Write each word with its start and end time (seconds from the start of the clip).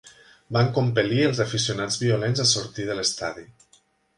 Van 0.55 0.69
compel·lir 0.77 1.27
els 1.27 1.43
aficionats 1.45 1.99
violents 2.05 2.45
a 2.45 2.49
sortir 2.53 2.89
de 2.89 2.97
l'estadi. 3.01 3.49